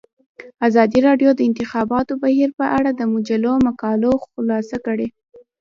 [0.67, 5.07] ازادي راډیو د د انتخاباتو بهیر په اړه د مجلو مقالو خلاصه کړې.